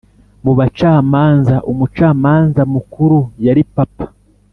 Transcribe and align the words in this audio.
mu 0.43 0.53
bacamanza, 0.59 1.55
umucamanza 1.71 2.61
mukuru 2.73 3.19
yari 3.45 3.61
papa 3.75 4.07